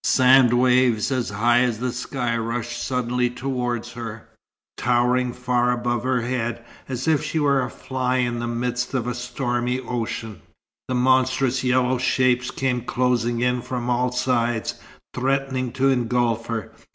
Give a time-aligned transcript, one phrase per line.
[0.03, 4.27] Sand waves as high as the sky rushed suddenly towards her,
[4.75, 9.05] towering far above her head, as if she were a fly in the midst of
[9.05, 10.41] a stormy ocean.
[10.87, 14.73] The monstrous yellow shapes came closing in from all sides,
[15.13, 16.71] threatening to engulf her.